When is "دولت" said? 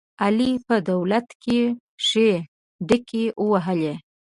0.91-1.27